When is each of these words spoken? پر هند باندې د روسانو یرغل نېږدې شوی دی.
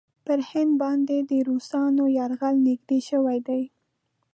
پر 0.25 0.39
هند 0.49 0.71
باندې 0.81 1.17
د 1.29 1.31
روسانو 1.49 2.03
یرغل 2.17 2.55
نېږدې 2.67 2.99
شوی 3.09 3.39
دی. 3.47 3.63